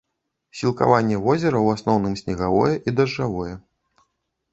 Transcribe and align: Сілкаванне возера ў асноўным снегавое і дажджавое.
Сілкаванне 0.59 1.19
возера 1.25 1.59
ў 1.65 1.75
асноўным 1.79 2.15
снегавое 2.21 2.73
і 2.77 2.89
дажджавое. 3.01 3.51